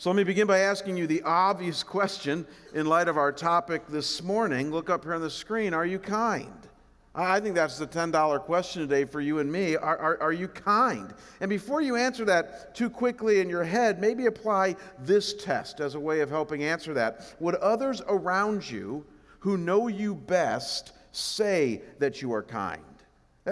[0.00, 3.88] So let me begin by asking you the obvious question in light of our topic
[3.88, 4.70] this morning.
[4.70, 5.74] Look up here on the screen.
[5.74, 6.68] Are you kind?
[7.16, 9.74] I think that's the $10 question today for you and me.
[9.74, 11.12] Are, are, are, you kind?
[11.40, 15.96] And before you answer that too quickly in your head, maybe apply this test as
[15.96, 17.34] a way of helping answer that.
[17.40, 19.04] Would others around you
[19.40, 22.84] who know you best say that you are kind?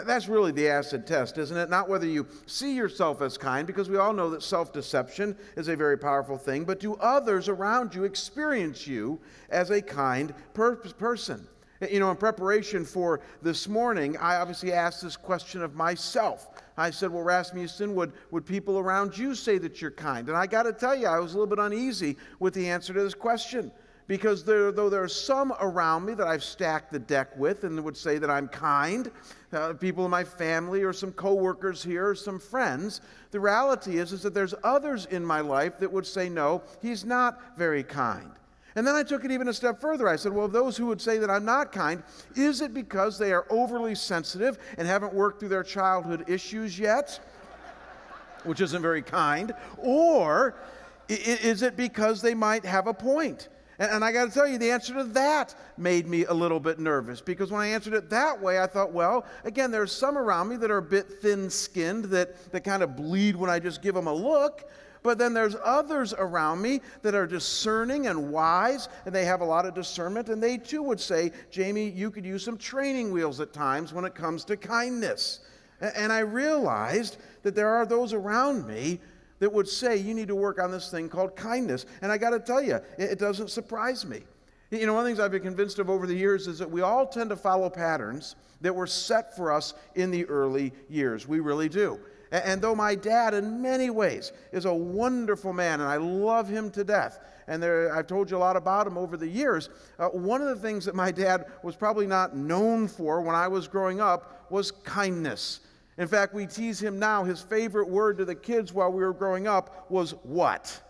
[0.04, 1.70] That's really the acid test, isn't it?
[1.70, 5.68] Not whether you see yourself as kind, because we all know that self deception is
[5.68, 9.18] a very powerful thing, but do others around you experience you
[9.50, 11.46] as a kind per- person?
[11.80, 16.48] Eh, you know, in preparation for this morning, I obviously asked this question of myself.
[16.76, 20.28] I said, Well, Rasmussen, would, would people around you say that you're kind?
[20.28, 22.92] And I got to tell you, I was a little bit uneasy with the answer
[22.92, 23.70] to this question
[24.06, 27.82] because there, though there are some around me that I've stacked the deck with and
[27.82, 29.10] would say that I'm kind,
[29.52, 34.12] uh, people in my family or some coworkers here or some friends, the reality is,
[34.12, 38.30] is that there's others in my life that would say, no, he's not very kind.
[38.76, 40.06] And then I took it even a step further.
[40.06, 42.02] I said, well, those who would say that I'm not kind,
[42.34, 47.18] is it because they are overly sensitive and haven't worked through their childhood issues yet?
[48.44, 49.54] Which isn't very kind.
[49.78, 50.56] Or
[51.08, 53.48] is it because they might have a point?
[53.78, 56.60] And, and I got to tell you, the answer to that made me a little
[56.60, 60.16] bit nervous because when I answered it that way, I thought, well, again, there's some
[60.16, 63.58] around me that are a bit thin skinned, that, that kind of bleed when I
[63.58, 64.68] just give them a look.
[65.02, 69.44] But then there's others around me that are discerning and wise, and they have a
[69.44, 73.38] lot of discernment, and they too would say, Jamie, you could use some training wheels
[73.38, 75.40] at times when it comes to kindness.
[75.80, 79.00] And I realized that there are those around me
[79.38, 81.86] that would say you need to work on this thing called kindness.
[82.02, 84.20] And I got to tell you, it, doesn't surprise me.
[84.70, 86.70] You know, one of the things I've been convinced of over the years is that
[86.70, 91.28] we all tend to follow patterns that were set for us in the early years.
[91.28, 92.00] We really do.
[92.32, 96.70] And though my dad, in many ways, is a wonderful man, and I love him
[96.72, 100.08] to death, and there, I've told you a lot about him over the years, uh,
[100.08, 103.68] one of the things that my dad was probably not known for when I was
[103.68, 105.60] growing up was kindness.
[105.98, 107.24] In fact, we tease him now.
[107.24, 110.82] His favorite word to the kids while we were growing up was what?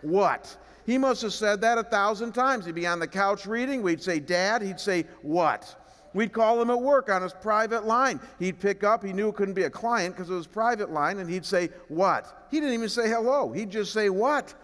[0.00, 0.56] What?
[0.86, 2.64] He must have said that a thousand times.
[2.64, 3.82] He'd be on the couch reading.
[3.82, 4.62] We'd say, Dad.
[4.62, 5.82] He'd say, What?
[6.14, 8.20] We'd call him at work on his private line.
[8.38, 9.04] He'd pick up.
[9.04, 11.68] He knew it couldn't be a client because it was private line, and he'd say,
[11.88, 12.46] What?
[12.50, 13.52] He didn't even say hello.
[13.52, 14.54] He'd just say, What?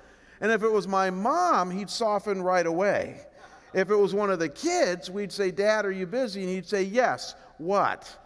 [0.41, 3.21] And if it was my mom, he'd soften right away.
[3.75, 6.43] If it was one of the kids, we'd say, Dad, are you busy?
[6.43, 7.35] And he'd say, Yes.
[7.59, 8.17] What?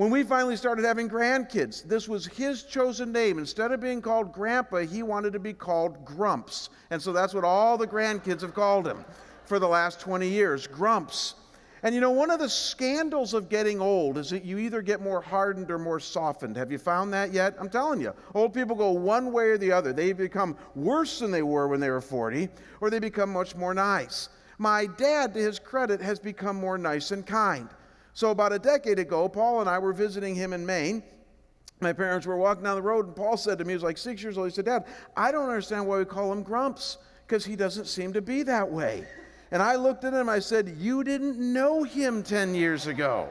[0.00, 3.38] When we finally started having grandkids, this was his chosen name.
[3.38, 6.70] Instead of being called Grandpa, he wanted to be called Grumps.
[6.88, 9.04] And so that's what all the grandkids have called him
[9.44, 11.34] for the last 20 years Grumps.
[11.82, 15.02] And you know, one of the scandals of getting old is that you either get
[15.02, 16.56] more hardened or more softened.
[16.56, 17.54] Have you found that yet?
[17.60, 19.92] I'm telling you, old people go one way or the other.
[19.92, 22.48] They become worse than they were when they were 40,
[22.80, 24.30] or they become much more nice.
[24.56, 27.68] My dad, to his credit, has become more nice and kind.
[28.12, 31.02] So, about a decade ago, Paul and I were visiting him in Maine.
[31.80, 33.96] My parents were walking down the road, and Paul said to me, he was like
[33.96, 34.84] six years old, he said, Dad,
[35.16, 38.70] I don't understand why we call him Grumps, because he doesn't seem to be that
[38.70, 39.06] way.
[39.50, 43.28] And I looked at him, I said, You didn't know him 10 years ago.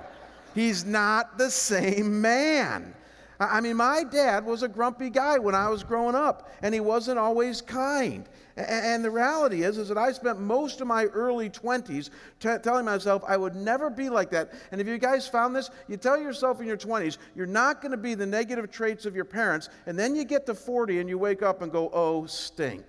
[0.56, 2.94] He's not the same man.
[3.40, 6.82] I mean, my dad was a grumpy guy when I was growing up, and he
[6.82, 8.28] wasn't always kind.
[8.68, 12.10] And the reality is, is that I spent most of my early 20s
[12.42, 14.52] t- telling myself I would never be like that.
[14.72, 17.92] And if you guys found this, you tell yourself in your 20s, you're not going
[17.92, 21.08] to be the negative traits of your parents, and then you get to 40 and
[21.08, 22.84] you wake up and go, oh, stink.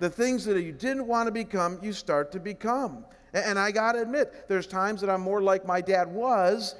[0.00, 3.04] the things that you didn't want to become, you start to become.
[3.32, 6.74] And I got to admit, there's times that I'm more like my dad was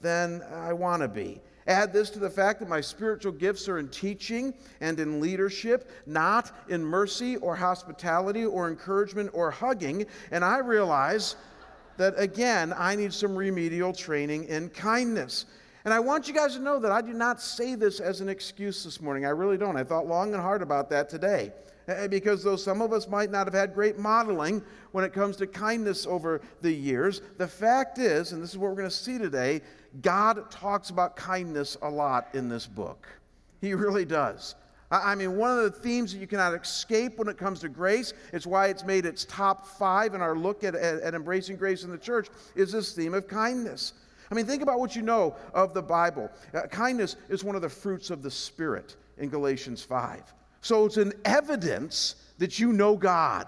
[0.00, 1.40] than I want to be.
[1.66, 5.90] Add this to the fact that my spiritual gifts are in teaching and in leadership,
[6.06, 10.06] not in mercy or hospitality or encouragement or hugging.
[10.30, 11.36] And I realize
[11.98, 15.46] that, again, I need some remedial training in kindness.
[15.84, 18.28] And I want you guys to know that I do not say this as an
[18.28, 19.24] excuse this morning.
[19.24, 19.76] I really don't.
[19.76, 21.52] I thought long and hard about that today.
[21.88, 25.36] Eh, because though some of us might not have had great modeling when it comes
[25.36, 28.94] to kindness over the years, the fact is, and this is what we're going to
[28.94, 29.60] see today,
[30.00, 33.08] God talks about kindness a lot in this book.
[33.60, 34.54] He really does.
[34.90, 38.12] I mean, one of the themes that you cannot escape when it comes to grace,
[38.34, 41.82] it's why it's made its top five in our look at, at, at, embracing grace
[41.82, 43.94] in the church, is this theme of kindness.
[44.30, 46.30] I mean, think about what you know of the Bible.
[46.52, 50.34] Uh, kindness is one of the fruits of the Spirit in Galatians 5.
[50.60, 53.46] So it's an evidence that you know God.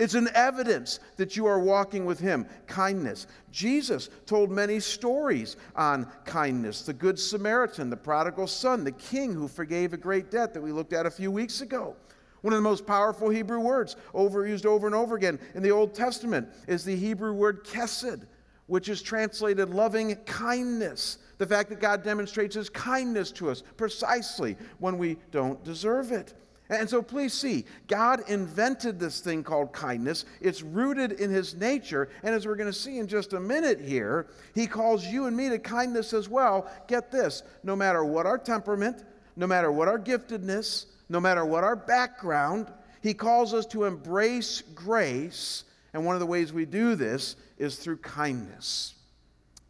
[0.00, 2.46] It's an evidence that you are walking with Him.
[2.66, 3.26] Kindness.
[3.52, 9.46] Jesus told many stories on kindness the Good Samaritan, the prodigal son, the king who
[9.46, 11.94] forgave a great debt that we looked at a few weeks ago.
[12.40, 15.94] One of the most powerful Hebrew words, overused over and over again in the Old
[15.94, 18.22] Testament, is the Hebrew word kesed,
[18.68, 21.18] which is translated loving kindness.
[21.36, 26.32] The fact that God demonstrates his kindness to us precisely when we don't deserve it.
[26.70, 30.24] And so please see, God invented this thing called kindness.
[30.40, 32.08] It's rooted in his nature.
[32.22, 35.36] And as we're going to see in just a minute here, he calls you and
[35.36, 36.70] me to kindness as well.
[36.86, 41.64] Get this no matter what our temperament, no matter what our giftedness, no matter what
[41.64, 42.72] our background,
[43.02, 45.64] he calls us to embrace grace.
[45.92, 48.94] And one of the ways we do this is through kindness.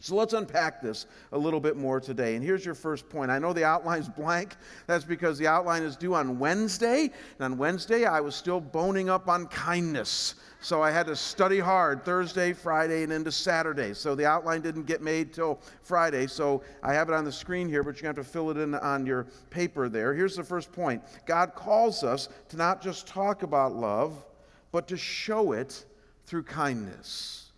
[0.02, 2.34] So let's unpack this a little bit more today.
[2.34, 3.30] And here's your first point.
[3.30, 4.56] I know the outline's blank.
[4.86, 7.10] That's because the outline is due on Wednesday.
[7.38, 10.36] And on Wednesday, I was still boning up on kindness.
[10.62, 13.92] So I had to study hard Thursday, Friday, and into Saturday.
[13.92, 16.26] So the outline didn't get made till Friday.
[16.26, 18.50] So I have it on the screen here, but you're going to have to fill
[18.50, 20.14] it in on your paper there.
[20.14, 24.24] Here's the first point God calls us to not just talk about love,
[24.72, 25.84] but to show it
[26.24, 27.49] through kindness.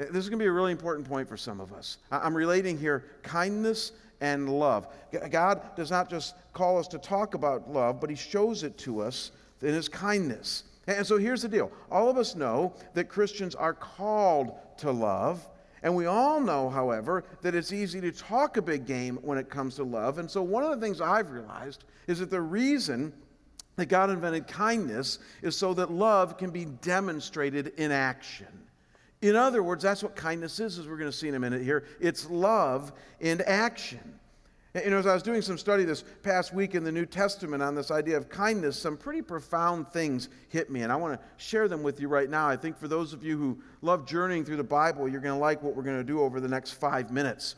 [0.00, 1.98] Uh, this is going to be a really important point for some of us.
[2.10, 4.86] I'm relating here kindness and love.
[5.30, 9.00] God does not just call us to talk about love, but He shows it to
[9.00, 9.32] us
[9.62, 10.64] in His kindness.
[10.86, 15.46] And so here's the deal all of us know that Christians are called to love.
[15.82, 19.48] And we all know, however, that it's easy to talk a big game when it
[19.48, 20.18] comes to love.
[20.18, 23.14] And so one of the things I've realized is that the reason
[23.76, 28.46] that God invented kindness is so that love can be demonstrated in action.
[29.22, 31.62] In other words, that's what kindness is, as we're going to see in a minute
[31.62, 31.84] here.
[32.00, 34.00] It's love in action.
[34.74, 37.60] You know, as I was doing some study this past week in the New Testament
[37.60, 41.26] on this idea of kindness, some pretty profound things hit me, and I want to
[41.44, 42.48] share them with you right now.
[42.48, 45.40] I think for those of you who love journeying through the Bible, you're going to
[45.40, 47.56] like what we're going to do over the next five minutes.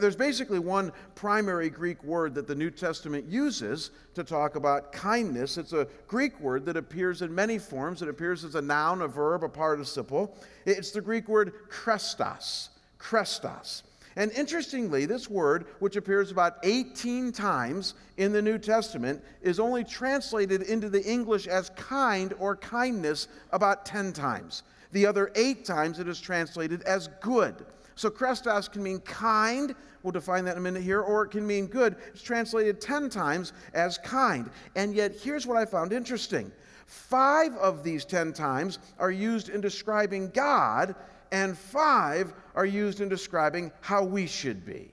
[0.00, 5.58] There's basically one primary Greek word that the New Testament uses to talk about kindness.
[5.58, 8.02] It's a Greek word that appears in many forms.
[8.02, 10.36] It appears as a noun, a verb, a participle.
[10.66, 12.68] It's the Greek word chrestos.
[12.98, 13.82] Chrestos.
[14.16, 19.84] And interestingly, this word, which appears about 18 times in the New Testament, is only
[19.84, 24.64] translated into the English as kind or kindness about 10 times.
[24.92, 27.64] The other eight times it is translated as good.
[27.94, 31.46] So Chrestos can mean kind, we'll define that in a minute here, or it can
[31.46, 31.96] mean good.
[32.08, 34.50] It's translated 10 times as kind.
[34.76, 36.52] And yet, here's what I found interesting
[36.86, 40.94] five of these 10 times are used in describing God,
[41.30, 44.90] and five are used in describing how we should be.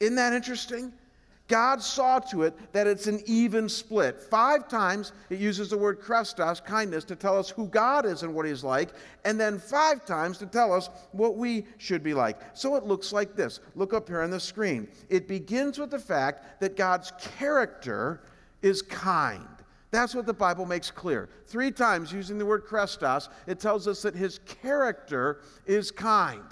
[0.00, 0.92] Isn't that interesting?
[1.46, 4.18] God saw to it that it's an even split.
[4.18, 8.34] Five times it uses the word chrestos, kindness, to tell us who God is and
[8.34, 8.90] what He's like,
[9.26, 12.38] and then five times to tell us what we should be like.
[12.54, 13.60] So it looks like this.
[13.74, 14.88] Look up here on the screen.
[15.10, 18.22] It begins with the fact that God's character
[18.62, 19.46] is kind.
[19.90, 21.28] That's what the Bible makes clear.
[21.46, 26.42] Three times using the word chrestos, it tells us that His character is kind.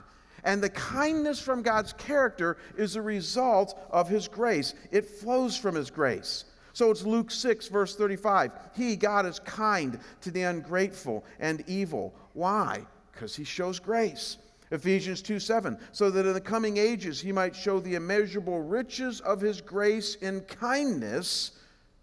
[0.44, 5.74] And the kindness from God's character is a result of His grace, it flows from
[5.74, 6.44] His grace.
[6.74, 8.52] So it's Luke 6, verse 35.
[8.74, 12.14] He, God, is kind to the ungrateful and evil.
[12.32, 12.86] Why?
[13.12, 14.38] Because He shows grace.
[14.72, 19.20] Ephesians 2 7, so that in the coming ages he might show the immeasurable riches
[19.20, 21.52] of his grace in kindness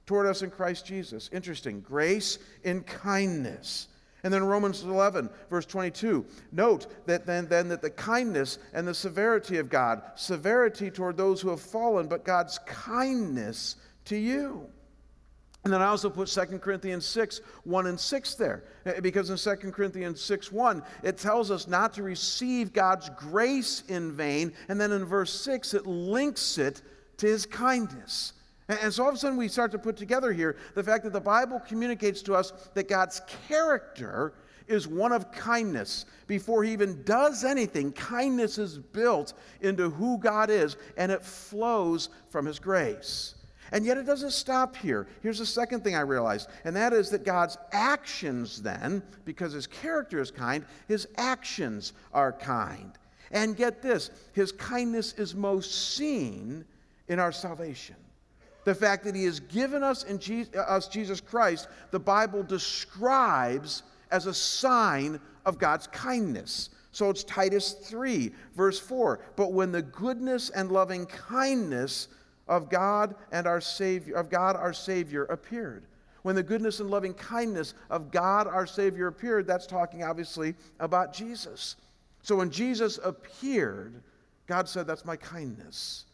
[0.05, 1.29] toward us in Christ Jesus.
[1.33, 1.81] Interesting.
[1.81, 3.87] Grace in kindness.
[4.23, 6.25] And then Romans 11, verse 22.
[6.51, 11.39] Note that then, then that the kindness and the severity of God, severity toward those
[11.39, 14.67] who have fallen, but God's kindness to you.
[15.63, 18.63] And then I also put 2 Corinthians 6, 1 and 6 there.
[18.85, 23.83] Eh, because in 2 Corinthians 6, 1, it tells us not to receive God's grace
[23.89, 24.53] in vain.
[24.69, 26.81] And then in verse 6, it links it
[27.17, 28.33] to his kindness.
[28.69, 31.13] And so all of a sudden we start to put together here the fact that
[31.13, 34.33] the Bible communicates to us that God's character
[34.67, 36.05] is one of kindness.
[36.27, 42.09] Before he even does anything, kindness is built into who God is and it flows
[42.29, 43.33] from his grace.
[43.71, 45.07] And yet it doesn't stop here.
[45.21, 49.67] Here's the second thing I realized, and that is that God's actions, then, because his
[49.67, 52.93] character is kind, his actions are kind.
[53.31, 56.65] And get this his kindness is most seen
[57.07, 57.95] in our salvation.
[58.69, 62.43] The fact that he has given us in Jesus, uh, us Jesus Christ, the Bible
[62.43, 66.69] describes as a sign of God's kindness.
[66.91, 69.21] So it's Titus 3, verse 4.
[69.35, 72.09] But when the goodness and loving kindness
[72.47, 75.85] of God and our Savior, of God our Savior appeared.
[76.21, 81.11] When the goodness and loving kindness of God our Savior appeared, that's talking obviously about
[81.11, 81.75] Jesus.
[82.21, 84.03] So when Jesus appeared,
[84.45, 86.05] God said, That's my kindness.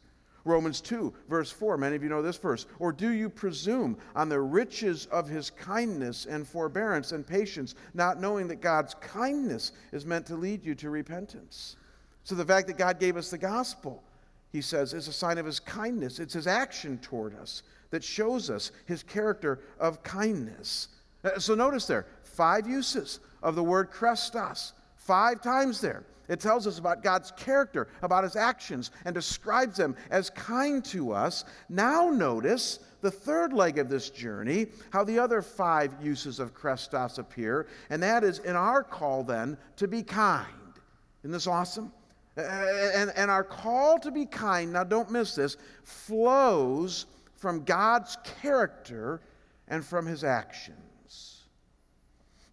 [0.45, 2.67] Romans 2, verse 4, many of you know this verse.
[2.77, 8.21] Or do you presume on the riches of his kindness and forbearance and patience, not
[8.21, 11.77] knowing that God's kindness is meant to lead you to repentance?
[12.23, 14.03] So the fact that God gave us the gospel,
[14.51, 16.19] he says, is a sign of his kindness.
[16.19, 20.89] It's his action toward us that shows us his character of kindness.
[21.23, 26.03] Uh, so notice there, five uses of the word chrestos, five times there.
[26.27, 31.11] It tells us about God's character, about his actions, and describes them as kind to
[31.11, 31.45] us.
[31.69, 37.19] Now, notice the third leg of this journey, how the other five uses of chrestos
[37.19, 40.47] appear, and that is in our call then to be kind.
[41.21, 41.91] Isn't this awesome?
[42.37, 47.05] And, and our call to be kind, now don't miss this, flows
[47.35, 49.21] from God's character
[49.67, 51.43] and from his actions.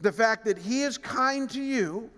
[0.01, 2.11] The fact that he is kind to you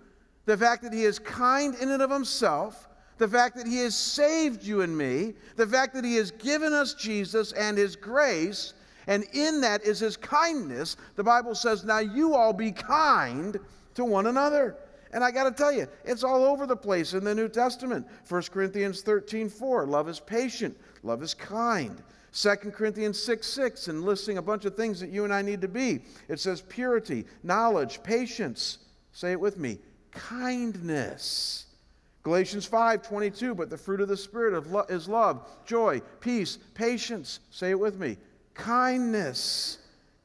[0.45, 2.87] the fact that He is kind in and of Himself,
[3.17, 6.73] the fact that He has saved you and me, the fact that He has given
[6.73, 8.73] us Jesus and His grace,
[9.07, 10.97] and in that is His kindness.
[11.15, 13.59] The Bible says, Now you all be kind
[13.95, 14.77] to one another.
[15.11, 18.05] And I got to tell you, it's all over the place in the New Testament.
[18.27, 22.01] 1 Corinthians 13 4, love is patient, love is kind.
[22.33, 25.61] 2 Corinthians 6 6, and listing a bunch of things that you and I need
[25.61, 26.01] to be.
[26.27, 28.79] It says purity, knowledge, patience.
[29.13, 29.79] Say it with me
[30.15, 31.65] kindness.
[32.23, 36.57] Galatians 5 22, but the fruit of the Spirit of lo- is love, joy, peace,
[36.73, 37.39] patience.
[37.51, 38.17] Say it with me
[38.55, 39.77] kindness.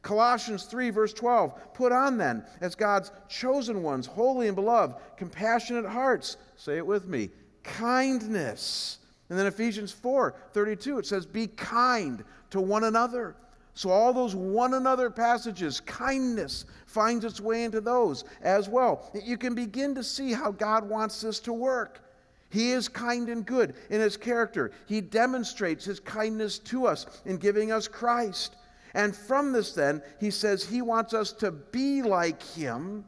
[0.03, 5.85] Colossians 3, verse 12, put on then, as God's chosen ones, holy and beloved, compassionate
[5.85, 6.39] hearts.
[6.57, 7.29] Say it with me
[7.63, 8.99] kindness.
[9.29, 13.37] And then Ephesians 4, 32, it says, be kind to one another
[13.75, 19.11] so, all those one another passages, kindness finds its way into those as well.
[19.15, 22.03] You can begin to see how God wants this to work.
[22.51, 24.73] He is kind and good in his character.
[24.87, 28.57] He demonstrates his kindness to us in giving us Christ.
[28.95, 33.05] And from this, then, he says he wants us to be like him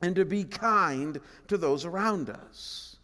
[0.00, 2.97] and to be kind to those around us.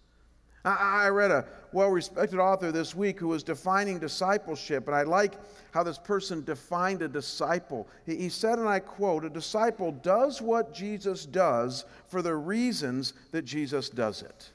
[0.65, 5.35] I read a well respected author this week who was defining discipleship, and I like
[5.73, 7.87] how this person defined a disciple.
[8.07, 13.43] He said, and I quote, a disciple does what Jesus does for the reasons that
[13.43, 14.51] Jesus does it.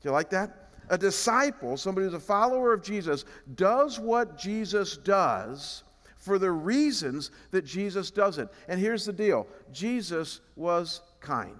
[0.00, 0.70] Do you like that?
[0.88, 3.24] A disciple, somebody who's a follower of Jesus,
[3.54, 5.82] does what Jesus does
[6.16, 8.48] for the reasons that Jesus does it.
[8.68, 11.58] And here's the deal Jesus was kind.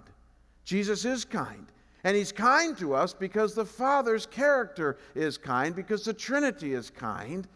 [0.64, 1.66] Jesus is kind.
[2.04, 6.90] And he's kind to us because the Father's character is kind, because the Trinity is
[6.90, 7.46] kind.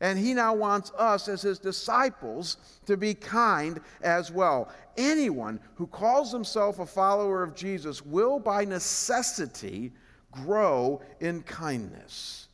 [0.00, 4.68] And he now wants us, as his disciples, to be kind as well.
[4.96, 9.92] Anyone who calls himself a follower of Jesus will, by necessity,
[10.30, 12.48] grow in kindness.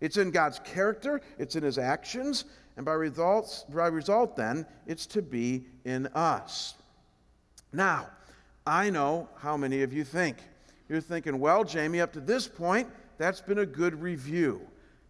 [0.00, 2.44] It's in God's character, it's in his actions,
[2.76, 6.74] and by, results, by result, then, it's to be in us.
[7.72, 8.08] Now,
[8.66, 10.36] I know how many of you think.
[10.92, 14.60] You're thinking, well, Jamie, up to this point, that's been a good review.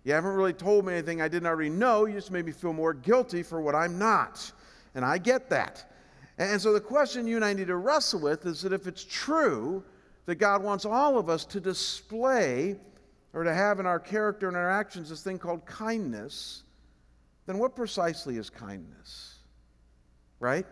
[0.04, 2.04] You haven't really told me anything I didn't already know.
[2.04, 4.52] You just made me feel more guilty for what I'm not.
[4.94, 5.92] And I get that.
[6.38, 9.04] And so the question you and I need to wrestle with is that if it's
[9.04, 9.82] true
[10.26, 12.76] that God wants all of us to display
[13.32, 16.62] or to have in our character and our actions this thing called kindness,
[17.46, 19.38] then what precisely is kindness?
[20.38, 20.64] Right?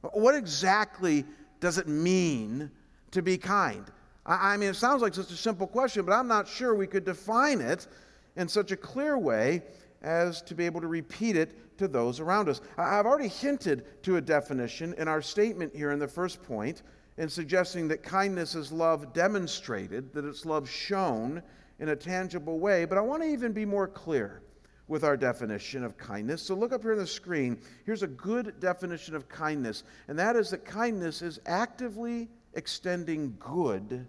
[0.00, 1.26] What exactly
[1.60, 2.70] does it mean
[3.10, 3.84] to be kind?
[4.26, 7.04] I mean, it sounds like such a simple question, but I'm not sure we could
[7.04, 7.86] define it
[8.34, 9.62] in such a clear way
[10.02, 12.60] as to be able to repeat it to those around us.
[12.76, 16.82] I've already hinted to a definition in our statement here in the first point
[17.18, 21.42] in suggesting that kindness is love demonstrated, that it's love shown
[21.78, 24.42] in a tangible way, but I want to even be more clear
[24.88, 26.42] with our definition of kindness.
[26.42, 27.58] So look up here on the screen.
[27.84, 34.06] Here's a good definition of kindness, and that is that kindness is actively extending good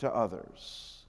[0.00, 1.04] to others.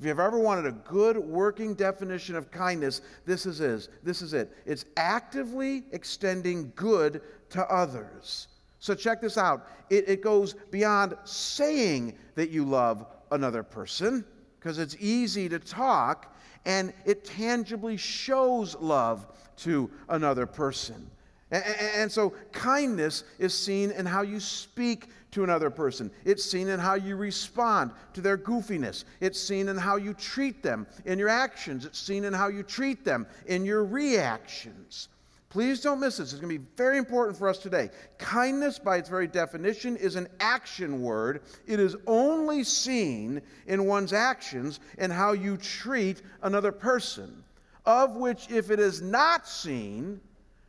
[0.00, 3.88] If you've ever wanted a good working definition of kindness, this is it.
[4.02, 4.52] This is it.
[4.66, 8.48] It's actively extending good to others.
[8.80, 9.68] So check this out.
[9.90, 14.24] It, it goes beyond saying that you love another person,
[14.58, 19.26] because it's easy to talk, and it tangibly shows love
[19.58, 21.10] to another person.
[21.54, 26.10] And, so kindness is seen in how you speak to another person.
[26.24, 29.04] It's seen in how you respond to their goofiness.
[29.20, 31.84] It's seen in how you treat them in your actions.
[31.84, 35.08] It's seen in how you treat them in your reactions.
[35.48, 36.32] Please don't miss this.
[36.32, 37.90] It's going to be very important for us today.
[38.18, 41.42] Kindness, by its very definition, is an action word.
[41.68, 47.44] It is only seen in one's actions and how you treat another person.
[47.86, 50.20] of which, if it is not seen,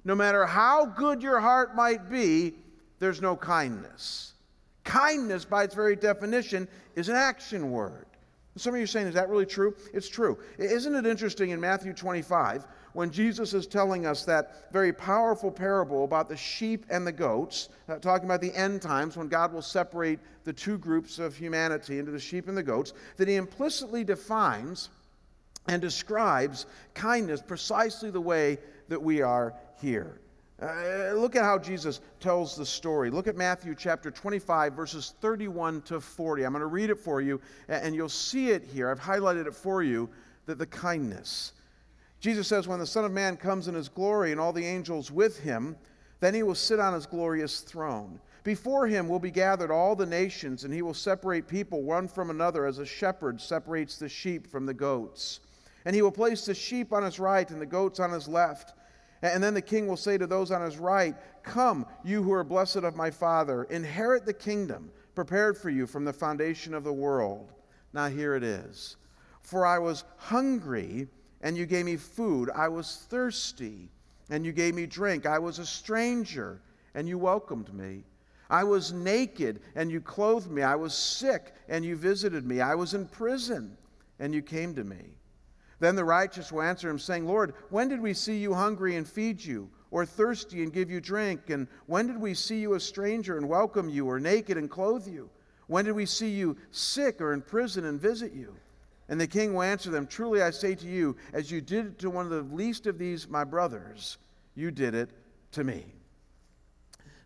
[0.05, 2.53] no matter how good your heart might be,
[2.99, 4.33] there's no kindness.
[4.83, 8.05] Kindness, by its very definition, is an action word.
[8.55, 9.75] Some of you are saying, is that really true?
[9.93, 10.37] It's true.
[10.57, 16.05] Isn't it interesting in Matthew 25 when Jesus is telling us that very powerful parable
[16.05, 19.61] about the sheep and the goats, uh, talking about the end times when God will
[19.61, 24.05] separate the two groups of humanity into the sheep and the goats, that he implicitly
[24.05, 24.87] defines
[25.67, 28.57] and describes kindness precisely the way
[28.87, 30.19] that we are here.
[30.61, 33.09] Uh, look at how Jesus tells the story.
[33.09, 36.43] Look at Matthew chapter 25, verses 31 to 40.
[36.43, 38.89] I'm going to read it for you, and you'll see it here.
[38.89, 40.09] I've highlighted it for you
[40.45, 41.51] that the kindness.
[42.21, 45.11] Jesus says, When the Son of Man comes in his glory and all the angels
[45.11, 45.75] with him,
[46.21, 48.19] then he will sit on his glorious throne.
[48.45, 52.29] Before him will be gathered all the nations, and he will separate people one from
[52.29, 55.41] another as a shepherd separates the sheep from the goats.
[55.83, 58.73] And he will place the sheep on his right and the goats on his left.
[59.21, 62.43] And then the king will say to those on his right, Come, you who are
[62.43, 66.93] blessed of my Father, inherit the kingdom prepared for you from the foundation of the
[66.93, 67.53] world.
[67.93, 68.97] Now here it is.
[69.41, 71.07] For I was hungry,
[71.41, 72.49] and you gave me food.
[72.53, 73.89] I was thirsty,
[74.29, 75.25] and you gave me drink.
[75.25, 76.61] I was a stranger,
[76.93, 78.03] and you welcomed me.
[78.49, 80.61] I was naked, and you clothed me.
[80.61, 82.61] I was sick, and you visited me.
[82.61, 83.77] I was in prison,
[84.19, 85.17] and you came to me.
[85.79, 89.07] Then the righteous will answer him, saying, Lord, when did we see you hungry and
[89.07, 91.49] feed you, or thirsty and give you drink?
[91.49, 95.07] And when did we see you a stranger and welcome you, or naked and clothe
[95.07, 95.29] you?
[95.67, 98.55] When did we see you sick or in prison and visit you?
[99.09, 101.99] And the king will answer them, Truly I say to you, as you did it
[101.99, 104.17] to one of the least of these my brothers,
[104.55, 105.09] you did it
[105.51, 105.85] to me.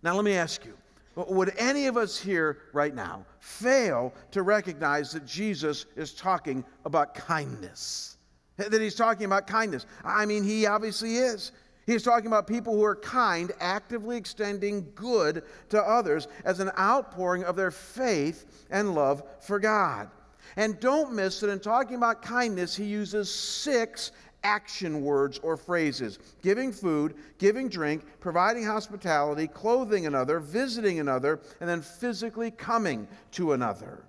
[0.01, 0.73] Now let me ask you,
[1.15, 7.13] would any of us here right now fail to recognize that Jesus is talking about
[7.13, 8.17] kindness?
[8.59, 9.85] That he's talking about kindness.
[10.03, 11.51] I mean, he obviously is.
[11.85, 17.43] He's talking about people who are kind, actively extending good to others as an outpouring
[17.43, 20.09] of their faith and love for God.
[20.55, 24.11] And don't miss that in talking about kindness, he uses six
[24.43, 31.69] action words or phrases giving food, giving drink, providing hospitality, clothing another, visiting another, and
[31.69, 34.03] then physically coming to another.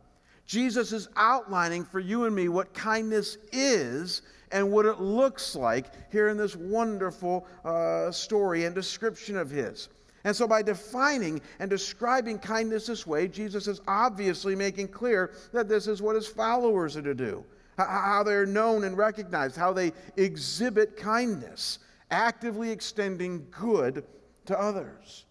[0.46, 5.86] Jesus is outlining for you and me what kindness is and what it looks like
[6.10, 9.88] here in this wonderful uh, story and description of his.
[10.24, 15.68] And so, by defining and describing kindness this way, Jesus is obviously making clear that
[15.68, 17.44] this is what his followers are to do,
[17.78, 21.78] how they're known and recognized, how they exhibit kindness,
[22.10, 24.04] actively extending good
[24.44, 25.24] to others.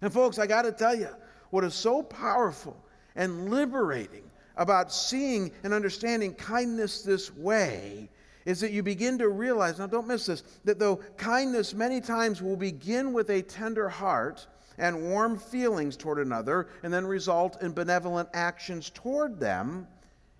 [0.00, 1.10] And, folks, I got to tell you,
[1.50, 2.76] what is so powerful
[3.14, 4.22] and liberating
[4.56, 8.08] about seeing and understanding kindness this way
[8.48, 12.40] is that you begin to realize, now don't miss this, that though kindness many times
[12.40, 14.46] will begin with a tender heart
[14.78, 19.86] and warm feelings toward another and then result in benevolent actions toward them,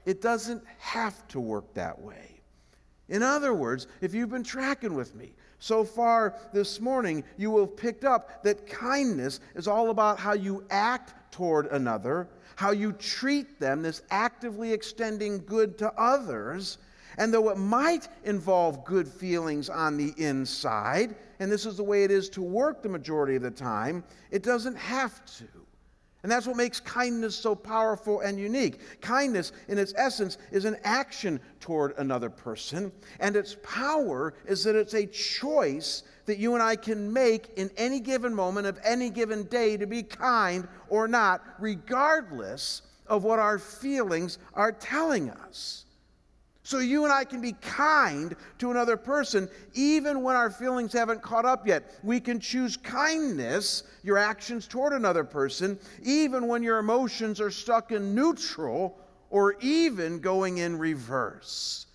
[0.06, 2.40] it doesn't have to work that way.
[3.10, 7.66] In other words, if you've been tracking with me so far this morning, you will
[7.66, 12.92] have picked up that kindness is all about how you act toward another, how you
[12.92, 16.78] treat them, this actively extending good to others,
[17.18, 22.04] and though it might involve good feelings on the inside, and this is the way
[22.04, 25.44] it is to work the majority of the time, it doesn't have to.
[26.22, 29.00] And that's what makes kindness so powerful and unique.
[29.00, 34.74] Kindness, in its essence, is an action toward another person, and its power is that
[34.74, 39.10] it's a choice that you and I can make in any given moment of any
[39.10, 45.86] given day to be kind or not, regardless of what our feelings are telling us.
[46.68, 51.22] So you and I can be kind to another person even when our feelings haven't
[51.22, 51.94] caught up yet.
[52.02, 57.90] We can choose kindness, your actions toward another person, even when your emotions are stuck
[57.90, 58.98] in neutral
[59.30, 61.86] or even going in reverse.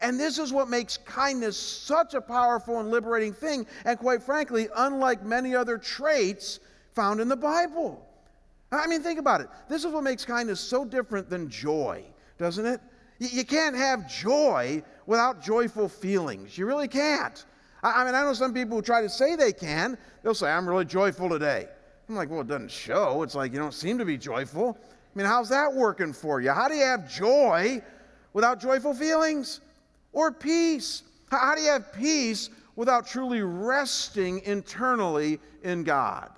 [0.00, 4.68] And this is what makes kindness such a powerful and liberating thing, and quite frankly,
[4.76, 6.60] unlike many other traits
[6.94, 8.06] found in the Bible.
[8.70, 9.48] I mean, think about it.
[9.68, 12.04] This is what makes kindness so different than joy,
[12.38, 12.80] doesn't it?
[13.22, 16.58] You can't have joy without joyful feelings.
[16.58, 17.44] You really can't.
[17.82, 19.96] I mean, I know some people who try to say they can.
[20.22, 21.68] They'll say, I'm really joyful today.
[22.08, 23.22] I'm like, well, it doesn't show.
[23.22, 24.76] It's like you don't seem to be joyful.
[24.80, 26.50] I mean, how's that working for you?
[26.50, 27.80] How do you have joy
[28.32, 29.60] without joyful feelings?
[30.12, 31.04] Or peace?
[31.30, 36.30] How do you have peace without truly resting internally in God?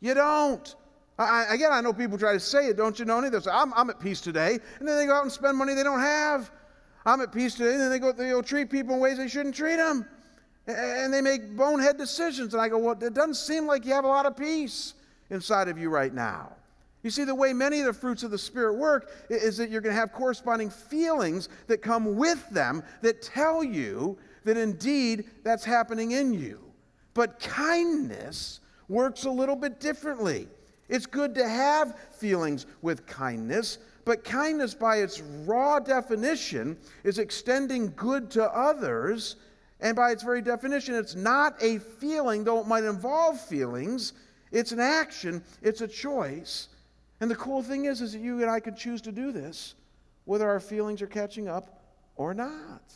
[0.00, 0.74] You don't.
[1.18, 3.26] I, again, I know people try to say it, don't you know?
[3.28, 4.58] They say, I'm, I'm at peace today.
[4.78, 6.50] And then they go out and spend money they don't have.
[7.06, 9.28] I'm at peace today, and then they go, they go treat people in ways they
[9.28, 10.06] shouldn't treat them.
[10.66, 12.52] And they make bonehead decisions.
[12.52, 14.94] And I go, well, it doesn't seem like you have a lot of peace
[15.30, 16.52] inside of you right now.
[17.02, 19.80] You see, the way many of the fruits of the Spirit work is that you're
[19.80, 25.64] going to have corresponding feelings that come with them that tell you that indeed that's
[25.64, 26.60] happening in you.
[27.14, 30.48] But kindness works a little bit differently.
[30.88, 37.92] It's good to have feelings with kindness, but kindness, by its raw definition, is extending
[37.96, 39.36] good to others.
[39.80, 44.12] And by its very definition, it's not a feeling, though it might involve feelings.
[44.52, 46.68] It's an action, it's a choice.
[47.20, 49.74] And the cool thing is, is that you and I could choose to do this,
[50.24, 51.82] whether our feelings are catching up
[52.14, 52.92] or not.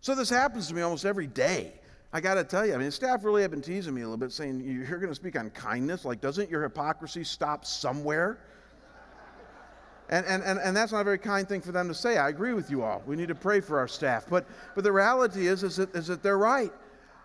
[0.00, 1.72] So this happens to me almost every day.
[2.12, 4.18] I got to tell you, I mean, staff really have been teasing me a little
[4.18, 6.04] bit, saying, You're going to speak on kindness?
[6.04, 8.38] Like, doesn't your hypocrisy stop somewhere?
[10.10, 12.18] And, and, and, and that's not a very kind thing for them to say.
[12.18, 13.02] I agree with you all.
[13.06, 14.26] We need to pray for our staff.
[14.28, 16.70] But, but the reality is, is, that, is that they're right.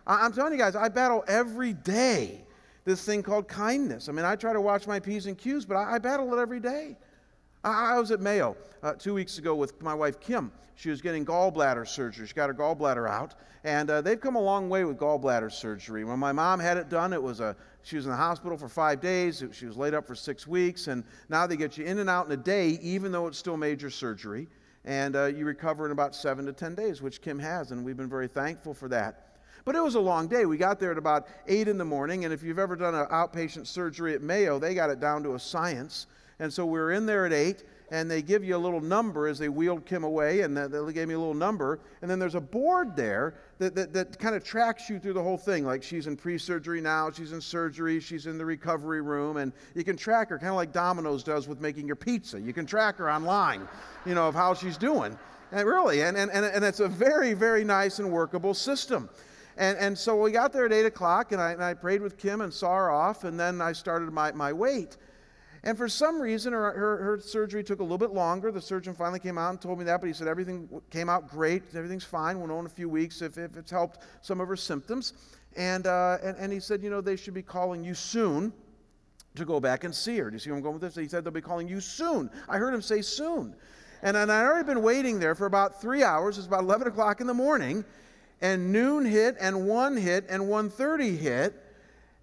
[0.05, 2.45] I, I'm telling you guys, I battle every day
[2.85, 4.07] this thing called kindness.
[4.07, 6.41] I mean, I try to watch my P's and Q's, but I, I battle it
[6.41, 6.95] every day.
[7.67, 10.51] I, was at Mayo uh, two weeks ago with my wife, Kim.
[10.75, 12.27] She was getting gallbladder surgery.
[12.27, 16.03] She got her gallbladder out, and uh, they've come a long way with gallbladder surgery.
[16.03, 18.69] When my mom had it done, it was a she was in the hospital for
[18.69, 19.43] five days.
[19.51, 22.25] She was laid up for six weeks, and now they get you in and out
[22.27, 24.47] in a day, even though it's still major surgery.
[24.85, 27.97] And uh, you recover in about seven to ten days, which Kim has, and we've
[27.97, 29.39] been very thankful for that.
[29.65, 30.45] But it was a long day.
[30.45, 33.05] We got there at about 8 in the morning, and if you've ever done an
[33.07, 36.07] outpatient surgery at Mayo, they got it down to a science.
[36.39, 39.27] And so we were in there at 8, and they give you a little number
[39.27, 41.79] as they wheeled Kim away, and they gave me a little number.
[42.01, 45.23] And then there's a board there that, that, that kind of tracks you through the
[45.23, 45.65] whole thing.
[45.65, 49.51] Like she's in pre surgery now, she's in surgery, she's in the recovery room, and
[49.73, 52.39] you can track her, kind of like Domino's does with making your pizza.
[52.39, 53.67] You can track her online,
[54.05, 55.17] you know, of how she's doing.
[55.51, 59.09] And really, and, and, and it's a very, very nice and workable system.
[59.55, 62.17] And, and so we got there at 8 o'clock, and I, and I prayed with
[62.17, 64.97] Kim and saw her off, and then I started my, my wait.
[65.63, 68.51] And for some reason, her, her, her, surgery took a little bit longer.
[68.51, 71.29] The surgeon finally came out and told me that, but he said everything came out
[71.29, 71.63] great.
[71.75, 72.37] Everything's fine.
[72.37, 75.13] We'll know in a few weeks if, if it's helped some of her symptoms.
[75.55, 78.53] And, uh, and, and he said, you know, they should be calling you soon
[79.35, 80.29] to go back and see her.
[80.29, 80.95] Do you see where I'm going with this?
[80.95, 82.29] He said they'll be calling you soon.
[82.47, 83.55] I heard him say soon.
[84.03, 86.37] And, and I'd already been waiting there for about three hours.
[86.37, 87.83] It's about 11 o'clock in the morning.
[88.41, 91.63] And noon hit, and 1 hit, and 1.30 hit.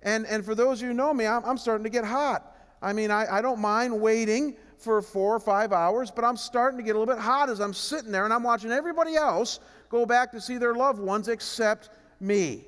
[0.02, 2.53] And, and for those of you who know me, I'm, I'm starting to get hot.
[2.84, 6.78] I mean, I, I don't mind waiting for four or five hours, but I'm starting
[6.78, 9.60] to get a little bit hot as I'm sitting there and I'm watching everybody else
[9.88, 11.88] go back to see their loved ones except
[12.20, 12.66] me.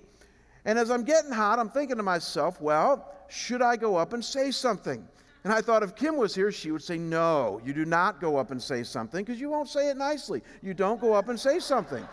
[0.65, 4.25] And as I'm getting hot, I'm thinking to myself, well, should I go up and
[4.25, 5.07] say something?
[5.45, 8.37] And I thought if Kim was here, she would say, No, you do not go
[8.37, 10.43] up and say something because you won't say it nicely.
[10.61, 12.05] You don't go up and say something.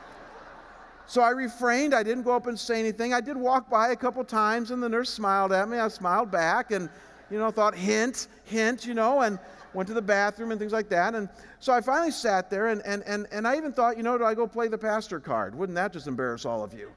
[1.08, 1.96] So I refrained.
[1.96, 3.12] I didn't go up and say anything.
[3.14, 5.80] I did walk by a couple times, and the nurse smiled at me.
[5.80, 6.90] I smiled back, and
[7.34, 9.40] you know, thought hint, hint, you know, and
[9.74, 11.16] went to the bathroom and things like that.
[11.16, 11.28] And
[11.60, 14.24] so I finally sat there and, and, and, and I even thought, you know, do
[14.24, 15.56] I go play the pastor card?
[15.56, 16.92] Wouldn't that just embarrass all of you?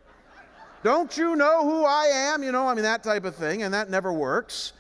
[0.83, 2.43] Don't you know who I am?
[2.43, 4.75] You know, I mean, that type of thing, and that never works.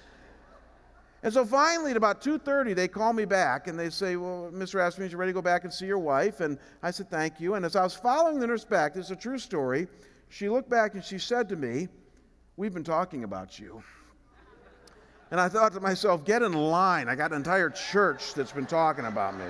[1.23, 4.75] And so finally, at about 2.30, they call me back and they say, well, Mr.
[4.75, 6.40] Rasmussen, you ready to go back and see your wife?
[6.40, 7.55] And I said, thank you.
[7.55, 9.88] And as I was following the nurse back, this is a true story,
[10.29, 11.88] she looked back and she said to me,
[12.59, 13.83] we've been talking about you.
[15.37, 17.11] And I thought to myself, get in line.
[17.11, 19.44] I got an entire church that's been talking about me.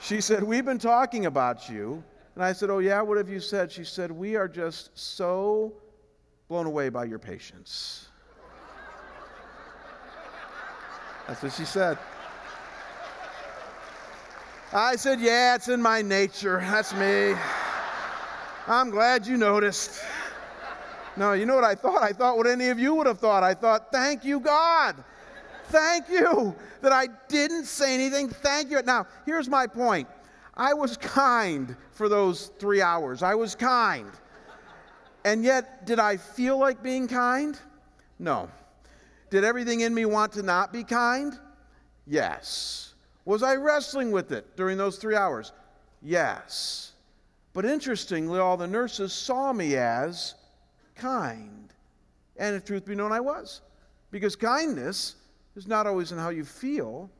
[0.00, 2.02] She said, We've been talking about you.
[2.34, 3.70] And I said, Oh, yeah, what have you said?
[3.70, 5.74] She said, We are just so
[6.48, 8.08] blown away by your patience.
[11.26, 11.98] That's what she said.
[14.72, 16.60] I said, Yeah, it's in my nature.
[16.60, 17.34] That's me.
[18.66, 20.00] I'm glad you noticed.
[21.18, 22.00] No, you know what I thought?
[22.00, 23.42] I thought what any of you would have thought.
[23.42, 24.94] I thought, thank you, God.
[25.64, 28.28] Thank you that I didn't say anything.
[28.28, 28.80] Thank you.
[28.82, 30.08] Now, here's my point
[30.54, 33.24] I was kind for those three hours.
[33.24, 34.10] I was kind.
[35.24, 37.58] And yet, did I feel like being kind?
[38.20, 38.48] No.
[39.30, 41.36] Did everything in me want to not be kind?
[42.06, 42.94] Yes.
[43.24, 45.52] Was I wrestling with it during those three hours?
[46.00, 46.92] Yes.
[47.52, 50.34] But interestingly, all the nurses saw me as
[50.98, 51.72] kind.
[52.36, 53.62] And if truth be known, I was.
[54.10, 55.16] Because kindness
[55.56, 57.10] is not always in how you feel,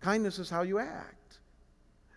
[0.00, 1.38] kindness is how you act.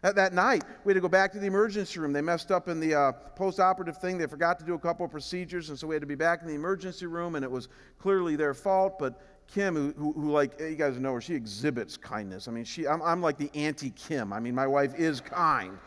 [0.04, 2.14] At that night, we had to go back to the emergency room.
[2.14, 4.18] They messed up in the uh, post operative thing.
[4.18, 6.42] They forgot to do a couple of procedures, and so we had to be back
[6.42, 7.68] in the emergency room, and it was
[8.00, 9.00] clearly their fault.
[9.00, 12.48] But Kim, who, who, who like, you guys know her, she exhibits kindness.
[12.48, 14.34] I mean, she, I'm, I'm like the anti Kim.
[14.34, 15.78] I mean, my wife is kind.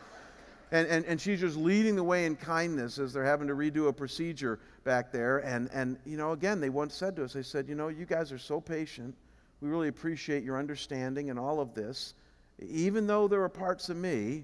[0.71, 3.89] And, and, and she's just leading the way in kindness as they're having to redo
[3.89, 5.39] a procedure back there.
[5.39, 8.05] And, and, you know, again, they once said to us, they said, you know, you
[8.05, 9.15] guys are so patient.
[9.59, 12.13] We really appreciate your understanding and all of this
[12.61, 14.43] even though there were parts of me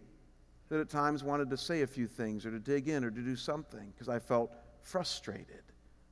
[0.70, 3.22] that at times wanted to say a few things or to dig in or to
[3.22, 5.64] do something because I felt frustrated.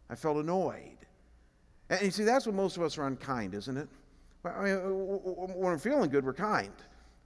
[0.09, 0.97] I felt annoyed.
[1.89, 3.89] And you see, that's what most of us are unkind, isn't it?
[4.45, 6.73] I mean, when we're feeling good, we're kind.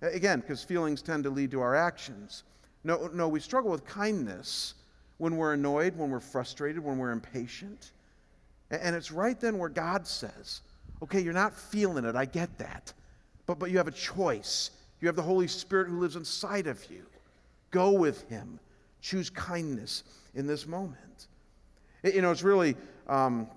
[0.02, 2.43] Again, because feelings tend to lead to our actions.
[2.89, 4.73] No, no, we struggle with kindness
[5.19, 7.91] when we're annoyed, when we're frustrated, when we're impatient.
[8.71, 10.62] And it's right then where God says,
[11.04, 12.15] okay, you're not feeling it.
[12.15, 12.91] I get that.
[13.45, 14.71] But, but you have a choice.
[15.02, 17.06] You have the Holy Spirit who lives inside of you.
[17.69, 18.60] Go with Him.
[19.02, 21.28] Choose kindness in this moment.
[22.04, 22.75] You know, it's really
[23.08, 23.47] um,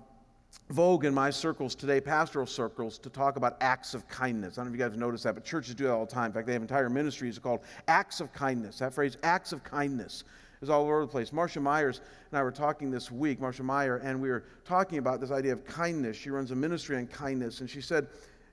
[0.73, 4.57] vogue in my circles today, pastoral circles, to talk about acts of kindness.
[4.57, 6.27] I don't know if you guys noticed that, but churches do that all the time.
[6.27, 8.79] In fact, they have entire ministries called acts of kindness.
[8.79, 10.23] That phrase, acts of kindness,
[10.63, 11.31] is all over the place.
[11.31, 15.21] Marcia Myers and I were talking this week, Marcia Meyer, and we were talking about
[15.21, 16.17] this idea of kindness.
[16.17, 18.07] She runs a ministry on kindness, and she said,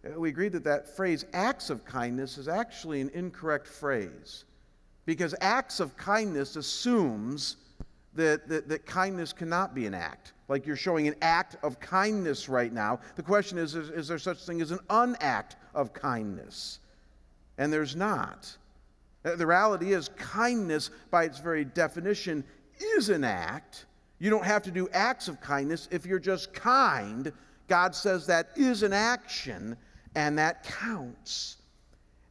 [0.05, 4.45] uh, we agreed that that phrase, acts of kindness, is actually an incorrect phrase
[5.07, 7.57] because acts of kindness assumes
[8.15, 10.35] that, that, that, kindness cannot be an act.
[10.51, 12.99] Like you're showing an act of kindness right now.
[13.15, 16.81] The question is, is, is there such thing as an unact of kindness?
[17.57, 18.57] And there's not.
[19.25, 22.43] Uh, the reality is, kindness, by its very definition,
[22.97, 23.87] is an act.
[24.19, 27.33] You don't have to do acts of kindness if you're just kind.
[27.69, 29.77] God says that is an action
[30.17, 31.59] and that counts.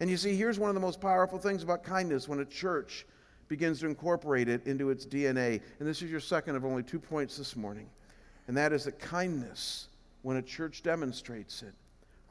[0.01, 3.05] And you see, here's one of the most powerful things about kindness when a church
[3.47, 5.61] begins to incorporate it into its DNA.
[5.79, 7.89] And this is your second of only two points this morning.
[8.49, 9.89] And that is that kindness,
[10.23, 11.75] when a church demonstrates it,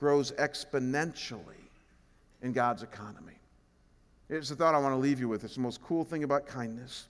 [0.01, 1.39] grows exponentially
[2.43, 3.39] in God's economy.
[4.29, 5.45] It's a thought I want to leave you with.
[5.45, 7.07] It's the most cool thing about kindness.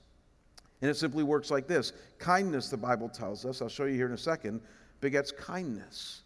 [0.83, 4.05] And it simply works like this kindness, the Bible tells us, I'll show you here
[4.05, 4.61] in a second,
[5.01, 6.21] begets kindness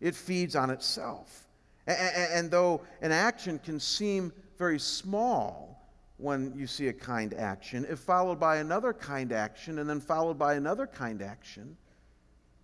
[0.00, 1.48] it feeds on itself.
[1.88, 7.98] And, though an action can seem very small when you see a kind action, if
[7.98, 11.76] followed by another kind action and then followed by another kind action,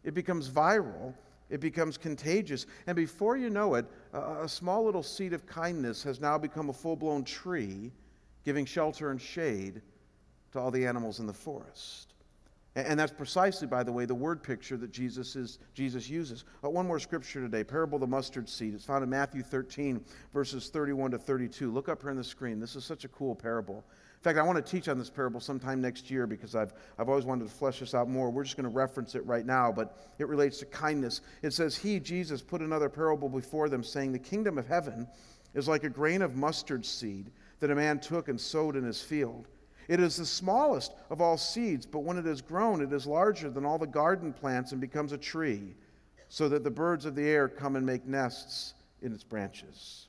[0.05, 1.15] it becomes viral,
[1.51, 2.67] it becomes contagious.
[2.87, 6.73] And before you know it, a small little seed of kindness has now become a
[6.73, 7.93] full blown tree,
[8.45, 9.81] giving shelter and shade
[10.53, 12.15] to all the animals in the forest.
[12.75, 16.45] And that's precisely, by the way, the word picture that Jesus, is, Jesus uses.
[16.63, 18.73] Uh, one more scripture today parable of the mustard seed.
[18.75, 21.73] It's found in Matthew 13, verses 31 to 32.
[21.73, 22.61] Look up here on the screen.
[22.61, 23.85] This is such a cool parable.
[24.19, 27.09] In fact, I want to teach on this parable sometime next year because I've, I've
[27.09, 28.31] always wanted to flesh this out more.
[28.31, 31.21] We're just going to reference it right now, but it relates to kindness.
[31.43, 35.07] It says, He, Jesus, put another parable before them, saying, The kingdom of heaven
[35.55, 39.01] is like a grain of mustard seed that a man took and sowed in his
[39.01, 39.47] field.
[39.87, 43.51] It is the smallest of all seeds, but when it is grown, it is larger
[43.51, 45.77] than all the garden plants and becomes a tree,
[46.29, 50.09] so that the birds of the air come and make nests in its branches.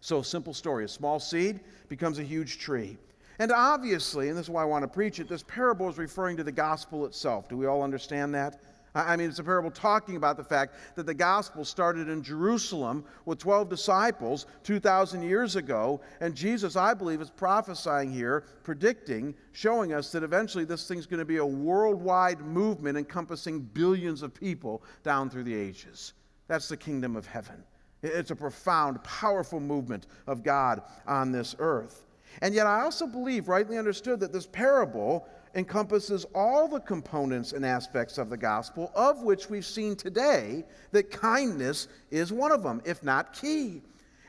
[0.00, 2.96] So, simple story a small seed becomes a huge tree.
[3.40, 6.36] And obviously, and this is why I want to preach it, this parable is referring
[6.36, 7.48] to the gospel itself.
[7.48, 8.60] Do we all understand that?
[8.94, 13.02] I mean, it's a parable talking about the fact that the gospel started in Jerusalem
[13.24, 16.02] with 12 disciples 2,000 years ago.
[16.20, 21.20] And Jesus, I believe, is prophesying here, predicting, showing us that eventually this thing's going
[21.20, 26.12] to be a worldwide movement encompassing billions of people down through the ages.
[26.46, 27.64] That's the kingdom of heaven.
[28.02, 32.04] It's a profound, powerful movement of God on this earth.
[32.42, 37.66] And yet, I also believe, rightly understood, that this parable encompasses all the components and
[37.66, 42.80] aspects of the gospel, of which we've seen today that kindness is one of them,
[42.84, 43.82] if not key.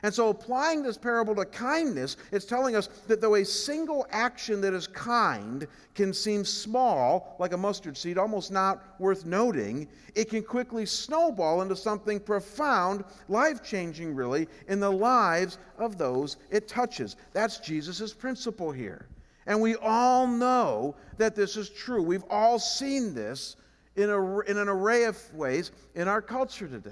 [0.04, 4.60] And so, applying this parable to kindness, it's telling us that though a single action
[4.62, 9.86] that is kind can seem small, like a mustard seed, almost not worth noting,
[10.16, 16.36] it can quickly snowball into something profound, life changing, really, in the lives of those
[16.50, 17.14] it touches.
[17.32, 19.06] That's Jesus' principle here.
[19.46, 22.02] And we all know that this is true.
[22.02, 23.54] We've all seen this
[23.94, 26.90] in, a, in an array of ways in our culture today.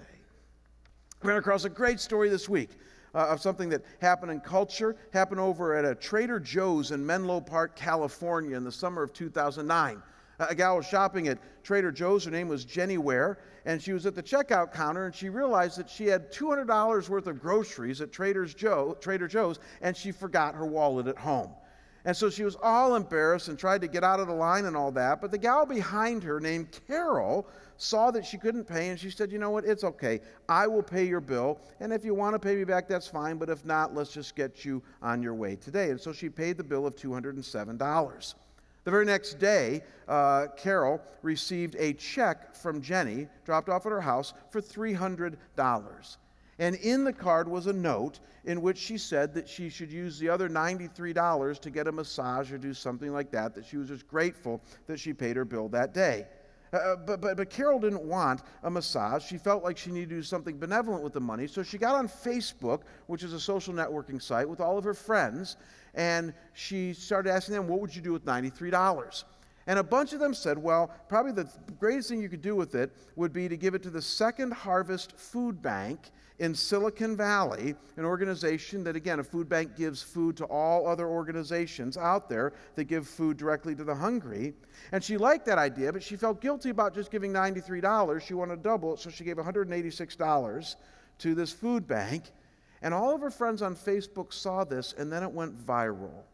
[1.23, 2.70] Ran across a great story this week
[3.14, 7.40] uh, of something that happened in culture, happened over at a Trader Joe's in Menlo
[7.40, 10.03] Park, California in the summer of 2009.
[10.49, 12.25] A gal was shopping at Trader Joe's.
[12.25, 15.79] Her name was Jenny Ware, and she was at the checkout counter, and she realized
[15.79, 20.64] that she had $200 worth of groceries at Joe, Trader Joe's, and she forgot her
[20.64, 21.51] wallet at home.
[22.07, 24.75] And so she was all embarrassed and tried to get out of the line and
[24.75, 25.20] all that.
[25.20, 27.46] But the gal behind her, named Carol,
[27.80, 29.64] saw that she couldn't pay, and she said, You know what?
[29.64, 30.20] It's okay.
[30.48, 31.58] I will pay your bill.
[31.80, 33.38] And if you want to pay me back, that's fine.
[33.38, 35.90] But if not, let's just get you on your way today.
[35.90, 38.34] And so she paid the bill of $207.
[38.84, 44.00] The very next day, uh, Carol received a check from Jenny, dropped off at her
[44.00, 45.36] house, for $300.
[46.58, 50.18] And in the card was a note in which she said that she should use
[50.18, 53.88] the other $93 to get a massage or do something like that, that she was
[53.88, 56.26] just grateful that she paid her bill that day.
[56.72, 59.24] Uh, uh, but, but, but Carol didn't want a massage.
[59.24, 61.46] She felt like she needed to do something benevolent with the money.
[61.46, 64.94] So she got on Facebook, which is a social networking site, with all of her
[64.94, 65.56] friends,
[65.94, 69.24] and she started asking them, What would you do with $93?
[69.70, 72.74] And a bunch of them said, Well, probably the greatest thing you could do with
[72.74, 77.76] it would be to give it to the Second Harvest Food Bank in Silicon Valley,
[77.96, 82.52] an organization that, again, a food bank gives food to all other organizations out there
[82.74, 84.54] that give food directly to the hungry.
[84.90, 88.20] And she liked that idea, but she felt guilty about just giving $93.
[88.20, 90.74] She wanted to double it, so she gave $186
[91.18, 92.24] to this food bank.
[92.83, 96.24] And all of her friends on Facebook saw this, and then it went viral.